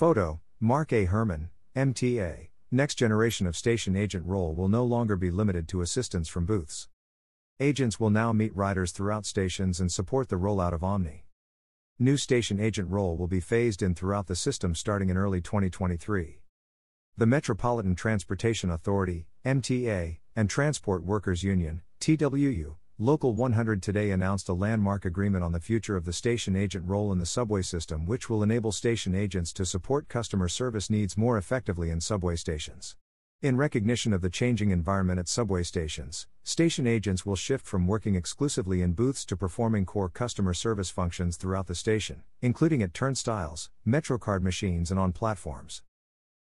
Photo 0.00 0.40
Marc 0.60 0.94
A. 0.94 1.04
Hermann, 1.04 1.50
MTA. 1.76 2.48
Next 2.70 2.94
generation 2.94 3.46
of 3.46 3.54
station 3.54 3.96
agent 3.96 4.24
role 4.24 4.54
will 4.54 4.70
no 4.70 4.82
longer 4.82 5.14
be 5.14 5.30
limited 5.30 5.68
to 5.68 5.82
assistance 5.82 6.26
from 6.26 6.46
booths. 6.46 6.88
Agents 7.60 8.00
will 8.00 8.08
now 8.08 8.32
meet 8.32 8.56
riders 8.56 8.92
throughout 8.92 9.26
stations 9.26 9.78
and 9.78 9.92
support 9.92 10.30
the 10.30 10.36
rollout 10.36 10.72
of 10.72 10.82
OMNY. 10.82 11.26
New 11.98 12.16
station 12.16 12.58
agent 12.58 12.88
role 12.88 13.14
will 13.18 13.26
be 13.26 13.40
phased 13.40 13.82
in 13.82 13.94
throughout 13.94 14.26
the 14.26 14.34
system 14.34 14.74
starting 14.74 15.10
in 15.10 15.18
early 15.18 15.42
2023. 15.42 16.40
The 17.18 17.26
Metropolitan 17.26 17.94
Transportation 17.94 18.70
Authority, 18.70 19.26
MTA, 19.44 20.20
and 20.34 20.48
Transport 20.48 21.04
Workers 21.04 21.42
Union, 21.42 21.82
TWU, 22.00 22.76
Local 23.02 23.32
100 23.32 23.82
today 23.82 24.10
announced 24.10 24.46
a 24.50 24.52
landmark 24.52 25.06
agreement 25.06 25.42
on 25.42 25.52
the 25.52 25.58
future 25.58 25.96
of 25.96 26.04
the 26.04 26.12
station 26.12 26.54
agent 26.54 26.86
role 26.86 27.12
in 27.12 27.18
the 27.18 27.24
subway 27.24 27.62
system, 27.62 28.04
which 28.04 28.28
will 28.28 28.42
enable 28.42 28.72
station 28.72 29.14
agents 29.14 29.54
to 29.54 29.64
support 29.64 30.06
customer 30.06 30.48
service 30.48 30.90
needs 30.90 31.16
more 31.16 31.38
effectively 31.38 31.88
in 31.88 32.02
subway 32.02 32.36
stations. 32.36 32.96
In 33.40 33.56
recognition 33.56 34.12
of 34.12 34.20
the 34.20 34.28
changing 34.28 34.70
environment 34.70 35.18
at 35.18 35.28
subway 35.28 35.62
stations, 35.62 36.26
station 36.42 36.86
agents 36.86 37.24
will 37.24 37.36
shift 37.36 37.64
from 37.64 37.86
working 37.86 38.16
exclusively 38.16 38.82
in 38.82 38.92
booths 38.92 39.24
to 39.24 39.34
performing 39.34 39.86
core 39.86 40.10
customer 40.10 40.52
service 40.52 40.90
functions 40.90 41.38
throughout 41.38 41.68
the 41.68 41.74
station, 41.74 42.22
including 42.42 42.82
at 42.82 42.92
turnstiles, 42.92 43.70
MetroCard 43.88 44.42
machines, 44.42 44.90
and 44.90 45.00
on 45.00 45.12
platforms. 45.12 45.80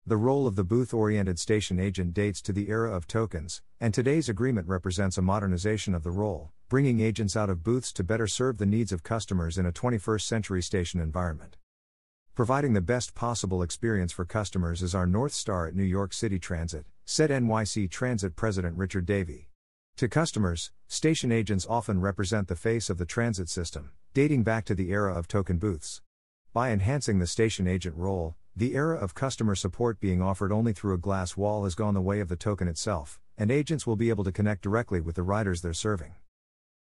The 0.08 0.18
role 0.18 0.48
of 0.48 0.56
the 0.56 0.64
booth 0.64 0.96
oriented 0.96 1.38
station 1.38 1.80
agent 1.80 2.16
dates 2.16 2.42
to 2.42 2.52
the 2.52 2.70
era 2.70 2.92
of 2.92 3.06
tokens, 3.06 3.62
and 3.80 3.94
today's 3.94 4.30
agreement 4.30 4.68
represents 4.68 5.16
a 5.16 5.22
modernization 5.22 5.94
of 5.94 6.02
the 6.02 6.10
role, 6.10 6.52
bringing 6.70 7.00
agents 7.00 7.38
out 7.38 7.52
of 7.52 7.64
booths 7.64 7.94
to 7.94 8.04
better 8.04 8.26
serve 8.26 8.58
the 8.58 8.66
needs 8.66 8.92
of 8.92 9.04
customers 9.04 9.60
in 9.60 9.66
a 9.68 9.72
21st 9.72 10.22
century 10.22 10.64
station 10.64 11.00
environment. 11.00 11.56
Providing 12.34 12.74
the 12.74 12.82
best 12.82 13.14
possible 13.14 13.62
experience 13.62 14.12
for 14.12 14.26
customers 14.26 14.82
is 14.82 14.96
our 14.96 15.06
North 15.06 15.34
Star 15.34 15.68
at 15.68 15.76
New 15.76 15.84
York 15.84 16.14
City 16.14 16.40
Transit, 16.40 16.88
said 17.06 17.30
NYC 17.30 17.88
Transit 17.88 18.36
President 18.36 18.76
Richard 18.78 19.06
Davey. 19.06 19.50
To 19.98 20.10
customers, 20.10 20.72
station 20.88 21.32
agents 21.32 21.68
often 21.70 22.02
represent 22.02 22.48
the 22.48 22.56
face 22.56 22.90
of 22.90 22.98
the 22.98 23.06
transit 23.06 23.50
system, 23.50 23.92
dating 24.16 24.42
back 24.42 24.66
to 24.66 24.74
the 24.74 24.90
era 24.90 25.14
of 25.14 25.28
token 25.28 25.60
booths. 25.60 26.02
By 26.54 26.72
enhancing 26.72 27.20
the 27.20 27.28
station 27.28 27.68
agent 27.68 27.96
role, 27.96 28.36
the 28.56 28.76
era 28.76 28.98
of 28.98 29.16
customer 29.16 29.56
support 29.56 30.02
being 30.02 30.22
offered 30.22 30.52
only 30.52 30.74
through 30.74 30.94
a 30.94 30.98
glass 30.98 31.38
wall 31.38 31.64
has 31.64 31.74
gone 31.74 31.94
the 31.94 32.02
way 32.02 32.20
of 32.20 32.28
the 32.28 32.36
token 32.36 32.68
itself, 32.68 33.18
and 33.38 33.50
agents 33.50 33.88
will 33.88 33.96
be 33.96 34.10
able 34.10 34.26
to 34.26 34.32
connect 34.32 34.62
directly 34.62 35.00
with 35.00 35.16
the 35.16 35.24
riders 35.24 35.62
they're 35.62 35.74
serving. 35.74 36.16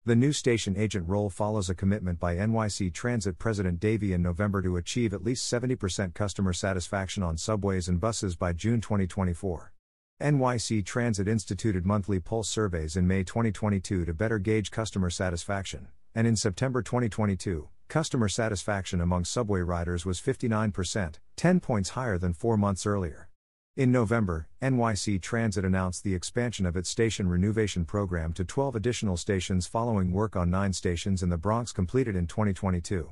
The 0.03 0.16
new 0.16 0.34
station 0.34 0.76
agent 0.76 1.08
role 1.08 1.30
follows 1.30 1.70
a 1.70 1.76
commitment 1.76 2.20
by 2.20 2.36
NYC 2.36 2.92
Transit 2.92 3.38
President 3.38 3.80
Davey 3.80 4.12
in 4.12 4.23
November 4.23 4.64
to 4.64 4.78
achieve 4.78 5.14
at 5.14 5.23
least 5.23 5.52
70% 5.53 6.16
customer 6.16 6.53
satisfaction 6.53 7.22
on 7.22 7.38
subways 7.38 7.88
and 7.88 8.00
buses 8.00 8.36
by 8.36 8.53
June 8.53 8.81
2024. 8.81 9.72
NYC 10.20 10.84
Transit 10.84 11.28
instituted 11.28 11.86
monthly 11.86 12.20
pulse 12.20 12.50
surveys 12.50 12.98
in 12.98 13.06
May 13.06 13.23
2022 13.23 14.06
to 14.06 14.14
better 14.16 14.40
gauge 14.40 14.72
customer 14.72 15.12
satisfaction, 15.12 15.90
and 16.16 16.25
in 16.25 16.36
September 16.36 16.81
2022, 16.81 17.70
Customer 17.92 18.30
satisfaction 18.30 19.02
among 19.02 19.25
subway 19.25 19.59
riders 19.59 20.06
was 20.06 20.22
59%, 20.22 21.16
10 21.36 21.59
points 21.59 21.89
higher 21.89 22.17
than 22.17 22.31
four 22.31 22.56
months 22.56 22.86
earlier. 22.86 23.28
In 23.75 23.92
November, 23.92 24.47
NYC 24.61 25.22
Transit 25.22 25.66
announced 25.66 26.06
the 26.06 26.16
expansion 26.16 26.66
of 26.66 26.78
its 26.78 26.89
station 26.89 27.28
renovation 27.28 27.84
program 27.84 28.31
to 28.31 28.45
12 28.45 28.78
additional 28.78 29.17
stations 29.17 29.67
following 29.67 30.14
work 30.14 30.38
on 30.38 30.50
nine 30.50 30.72
stations 30.72 31.22
in 31.22 31.28
the 31.28 31.38
Bronx 31.38 31.73
completed 31.73 32.16
in 32.16 32.28
2022. 32.28 33.12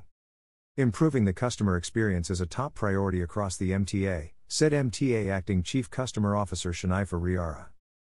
Improving 0.78 1.26
the 1.26 1.34
customer 1.34 1.76
experience 1.76 2.30
is 2.30 2.40
a 2.40 2.46
top 2.46 2.74
priority 2.74 3.22
across 3.22 3.58
the 3.58 3.72
MTA, 3.72 4.30
said 4.48 4.72
MTA 4.72 5.30
Acting 5.30 5.62
Chief 5.62 5.90
Customer 5.90 6.38
Officer 6.38 6.72
Shanifa 6.72 7.20
Riara. 7.20 7.66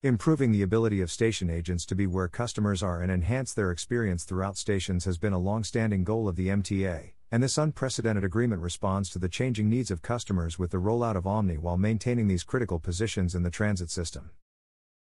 Improving 0.05 0.50
the 0.50 0.62
ability 0.62 1.00
of 1.00 1.12
station 1.12 1.48
agents 1.48 1.86
to 1.86 1.95
be 1.95 2.08
where 2.08 2.27
customers 2.27 2.83
are 2.83 3.03
and 3.03 3.13
enhance 3.13 3.55
their 3.55 3.70
experience 3.70 4.24
throughout 4.24 4.57
stations 4.57 5.05
has 5.05 5.17
been 5.17 5.33
a 5.33 5.39
long 5.39 5.63
standing 5.63 6.02
goal 6.02 6.27
of 6.27 6.35
the 6.35 6.48
MTA, 6.48 7.13
and 7.30 7.40
this 7.40 7.57
unprecedented 7.57 8.24
agreement 8.24 8.62
responds 8.62 9.08
to 9.11 9.20
the 9.20 9.29
changing 9.29 9.70
needs 9.70 9.92
of 9.92 10.02
customers 10.02 10.58
with 10.58 10.73
the 10.73 10.79
rollout 10.79 11.14
of 11.14 11.23
OMNY 11.24 11.57
while 11.57 11.77
maintaining 11.77 12.27
these 12.27 12.42
critical 12.42 12.80
positions 12.80 13.36
in 13.36 13.45
the 13.45 13.51
transit 13.51 13.91
system. 13.91 14.33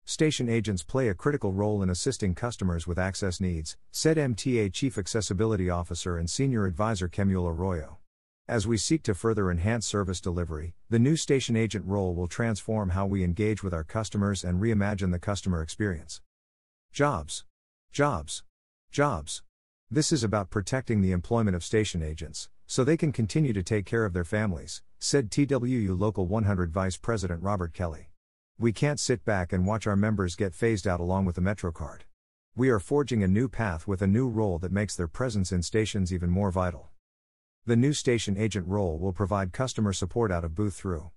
Station 0.04 0.50
agents 0.50 0.84
play 0.84 1.08
a 1.08 1.16
critical 1.16 1.54
role 1.54 1.82
in 1.82 1.90
assisting 1.90 2.36
customers 2.36 2.86
with 2.86 3.00
access 3.00 3.40
needs, 3.40 3.78
said 3.92 4.18
MTA 4.18 4.74
Chief 4.74 4.98
Accessibility 4.98 5.70
Officer 5.70 6.18
and 6.18 6.30
Senior 6.30 6.66
Advisor 6.66 7.08
Quemuel 7.08 7.48
Arroyo. 7.48 7.99
As 8.50 8.66
we 8.66 8.78
seek 8.78 9.04
to 9.04 9.14
further 9.14 9.52
enhance 9.52 9.86
service 9.86 10.20
delivery, 10.20 10.74
the 10.90 10.98
new 10.98 11.16
station 11.16 11.56
agent 11.56 11.86
role 11.86 12.16
will 12.16 12.26
transform 12.26 12.90
how 12.90 13.06
we 13.06 13.24
engage 13.24 13.62
with 13.62 13.76
our 13.76 13.84
customers 13.84 14.44
and 14.44 14.60
reimagine 14.60 15.12
the 15.12 15.20
customer 15.20 15.62
experience. 15.62 16.22
Jobs. 16.92 17.46
Jobs. 17.92 18.42
Jobs. 18.92 19.44
This 19.92 20.12
is 20.12 20.24
about 20.24 20.50
protecting 20.50 21.02
the 21.02 21.12
employment 21.12 21.56
of 21.56 21.64
station 21.64 22.02
agents, 22.02 22.50
so 22.66 22.84
they 22.84 22.98
can 22.98 23.12
continue 23.12 23.54
to 23.54 23.62
take 23.62 23.86
care 23.86 24.04
of 24.04 24.14
their 24.14 24.24
families, 24.24 24.82
said 24.98 25.30
TWU 25.30 25.96
Local 25.96 26.26
100 26.26 26.72
Vice 26.72 26.98
President 26.98 27.44
Robert 27.44 27.76
Kelly. 27.76 28.10
We 28.58 28.74
can't 28.74 29.00
sit 29.00 29.24
back 29.24 29.54
and 29.54 29.68
watch 29.68 29.86
our 29.86 29.96
members 29.96 30.36
get 30.36 30.56
phased 30.56 30.88
out 30.88 31.00
along 31.00 31.26
with 31.26 31.36
the 31.36 31.42
MetroCard. 31.44 32.00
We 32.56 32.70
are 32.70 32.80
forging 32.80 33.22
a 33.22 33.28
new 33.28 33.48
path 33.48 33.88
with 33.88 34.02
a 34.02 34.08
new 34.08 34.28
role 34.28 34.58
that 34.58 34.72
makes 34.72 34.96
their 34.96 35.08
presence 35.08 35.52
in 35.52 35.62
stations 35.62 36.12
even 36.12 36.32
more 36.32 36.50
vital. 36.50 36.90
The 37.66 37.76
new 37.76 37.94
station 37.94 38.38
agent 38.38 38.68
role 38.68 38.98
will 38.98 39.14
provide 39.14 39.54
customer 39.54 39.94
support 39.94 40.32
out 40.32 40.44
of 40.44 40.56
booth 40.56 40.76
through 40.76 41.12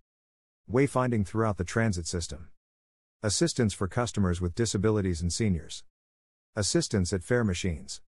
wayfinding 0.70 1.26
throughout 1.26 1.56
the 1.56 1.64
transit 1.64 2.06
system, 2.06 2.48
assistance 3.22 3.74
for 3.74 3.88
customers 3.88 4.40
with 4.40 4.54
disabilities 4.54 5.20
and 5.20 5.32
seniors, 5.32 5.84
assistance 6.56 7.12
at 7.12 7.24
fare 7.24 7.44
machines, 7.44 8.00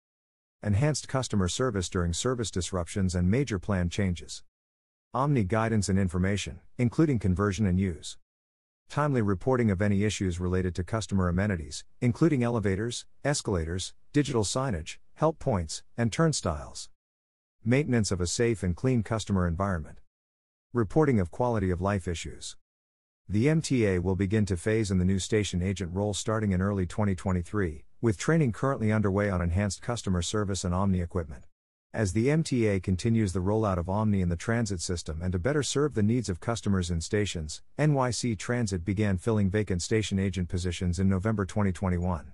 enhanced 0.63 1.09
customer 1.09 1.49
service 1.49 1.89
during 1.89 2.13
service 2.13 2.51
disruptions 2.51 3.15
and 3.15 3.31
major 3.31 3.59
plan 3.59 3.89
changes, 3.89 4.43
OMNY 5.15 5.47
guidance 5.47 5.89
and 5.89 5.99
information, 5.99 6.61
including 6.79 7.19
conversion 7.19 7.67
and 7.67 7.79
use. 7.79 8.17
Timely 8.89 9.23
reporting 9.23 9.71
of 9.71 9.83
any 9.83 10.05
issues 10.05 10.41
related 10.41 10.75
to 10.75 10.85
customer 10.85 11.29
amenities, 11.29 11.85
including 12.01 12.43
elevators, 12.43 13.07
escalators, 13.25 13.95
digital 14.13 14.43
signage, 14.43 14.99
help 15.15 15.39
points, 15.39 15.83
and 15.97 16.13
turnstiles. 16.13 16.89
Maintenance 17.65 18.11
of 18.11 18.21
a 18.21 18.27
safe 18.27 18.65
and 18.65 18.75
clean 18.75 19.05
customer 19.05 19.47
environment. 19.47 20.01
Reporting 20.73 21.21
of 21.21 21.31
quality 21.31 21.71
of 21.71 21.81
life 21.81 22.09
issues. 22.09 22.57
The 23.29 23.47
MTA 23.47 24.03
will 24.03 24.17
begin 24.17 24.45
to 24.47 24.57
phase 24.57 24.91
in 24.91 24.99
the 24.99 25.05
new 25.05 25.21
station 25.21 25.63
agent 25.63 25.95
role 25.95 26.13
starting 26.13 26.51
in 26.51 26.61
early 26.61 26.87
2023, 26.87 27.85
with 28.01 28.19
training 28.19 28.51
currently 28.51 28.91
underway 28.91 29.31
on 29.31 29.41
enhanced 29.41 29.81
customer 29.81 30.23
service 30.23 30.65
and 30.65 30.75
OMNY 30.75 31.01
equipment. 31.01 31.45
As 31.95 32.15
the 32.15 32.27
MTA 32.27 32.83
continues 32.83 33.33
the 33.33 33.39
rollout 33.39 33.79
of 33.79 33.87
OMNY 33.87 34.23
in 34.23 34.29
the 34.29 34.35
transit 34.35 34.81
system 34.81 35.23
and 35.23 35.31
to 35.31 35.39
better 35.39 35.63
serve 35.63 35.95
the 35.95 36.03
needs 36.03 36.29
of 36.29 36.41
customers 36.41 36.91
in 36.91 37.01
stations, 37.01 37.63
NYC 37.79 38.37
Transit 38.37 38.85
began 38.85 39.19
filling 39.19 39.49
vacant 39.49 39.83
station 39.83 40.19
agent 40.19 40.49
positions 40.49 40.99
in 40.99 41.09
November 41.09 41.45
2021. 41.45 42.33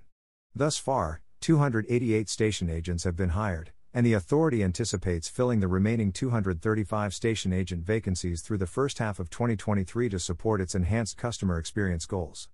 Thus 0.55 0.77
far, 0.77 1.21
288 1.41 2.27
station 2.27 2.67
agents 2.67 3.03
have 3.03 3.15
been 3.15 3.29
hired, 3.29 3.73
and 3.93 4.05
the 4.05 4.13
authority 4.13 4.63
anticipates 4.63 5.27
filling 5.27 5.59
the 5.59 5.67
remaining 5.67 6.11
235 6.11 7.13
station 7.13 7.51
agent 7.51 7.83
vacancies 7.83 8.41
through 8.41 8.59
the 8.59 8.67
first 8.67 8.99
half 8.99 9.19
of 9.19 9.29
2023 9.29 10.09
to 10.09 10.19
support 10.19 10.61
its 10.61 10.75
enhanced 10.75 11.17
customer 11.17 11.57
experience 11.57 12.05
goals. 12.05 12.47